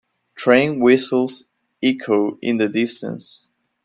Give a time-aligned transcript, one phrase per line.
[0.33, 1.45] Train whistles
[1.83, 3.49] echo in the distance.